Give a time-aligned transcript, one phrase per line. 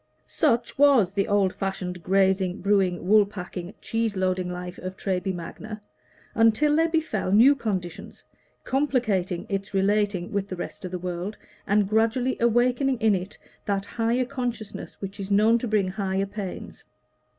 [0.25, 5.79] Such was the old fashioned, grazing, brewing, wool packing, cheese loading life of Treby Magna,
[6.33, 8.23] until there befell new conditions,
[8.63, 11.37] complicating its relation with the rest of the world,
[11.67, 16.83] and gradually awakening in it that higher consciousness which is known to bring higher pains.